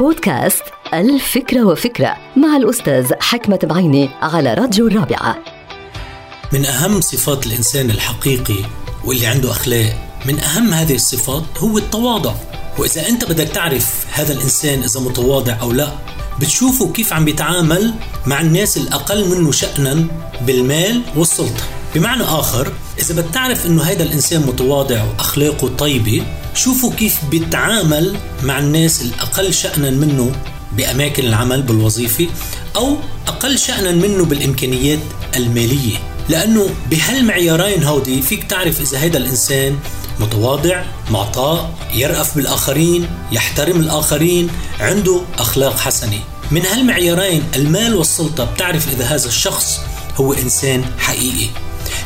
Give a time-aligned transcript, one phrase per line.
[0.00, 0.62] بودكاست
[0.94, 5.36] الفكرة وفكرة مع الأستاذ حكمة بعيني على راديو الرابعة.
[6.52, 8.64] من أهم صفات الإنسان الحقيقي
[9.04, 9.96] واللي عنده أخلاق
[10.26, 12.34] من أهم هذه الصفات هو التواضع.
[12.78, 15.88] وإذا أنت بدك تعرف هذا الإنسان إذا متواضع أو لا
[16.40, 17.94] بتشوفه كيف عم بيتعامل
[18.26, 20.06] مع الناس الأقل منه شأنا
[20.40, 21.62] بالمال والسلطة.
[21.94, 26.22] بمعنى آخر إذا بدك تعرف إنه هذا الإنسان متواضع وأخلاقه طيبة
[26.54, 30.32] شوفوا كيف بيتعامل مع الناس الأقل شأنا منه
[30.76, 32.26] بأماكن العمل بالوظيفة
[32.76, 34.98] أو أقل شأنا منه بالإمكانيات
[35.36, 35.96] المالية.
[36.28, 39.78] لأنه بهالمعيارين هودي فيك تعرف إذا هذا الإنسان
[40.20, 44.50] متواضع معطاء يرأف بالآخرين يحترم الآخرين
[44.80, 46.20] عنده أخلاق حسنة.
[46.50, 49.80] من هالمعيارين المال والسلطة بتعرف إذا هذا الشخص
[50.16, 51.46] هو إنسان حقيقي.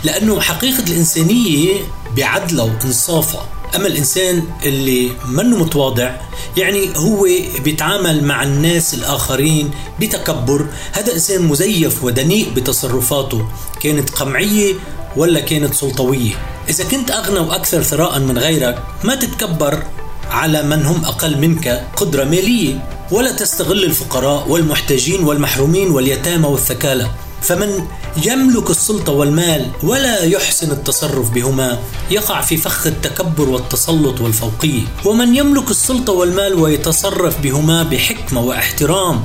[0.04, 1.74] لأنه حقيقة الإنسانية
[2.16, 3.57] بعدلها وإنصافها.
[3.76, 6.10] أما الإنسان اللي منه متواضع
[6.56, 7.26] يعني هو
[7.64, 9.70] بيتعامل مع الناس الآخرين
[10.00, 13.48] بتكبر هذا إنسان مزيف ودنيء بتصرفاته
[13.80, 14.74] كانت قمعية
[15.16, 16.32] ولا كانت سلطوية
[16.68, 19.82] إذا كنت أغنى وأكثر ثراء من غيرك ما تتكبر
[20.30, 27.10] على من هم أقل منك قدرة مالية ولا تستغل الفقراء والمحتاجين والمحرومين واليتامى والثكالى.
[27.42, 27.86] فمن
[28.24, 31.78] يملك السلطة والمال ولا يحسن التصرف بهما
[32.10, 34.82] يقع في فخ التكبر والتسلط والفوقية.
[35.04, 39.22] ومن يملك السلطة والمال ويتصرف بهما بحكمة واحترام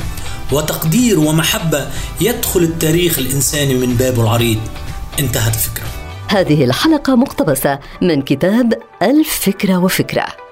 [0.51, 1.87] وتقدير ومحبة
[2.21, 4.59] يدخل التاريخ الإنساني من بابه العريض.
[5.19, 5.85] انتهت الفكرة
[6.27, 10.42] هذه الحلقة مقتبسة من كتاب الفكرة وفكرة.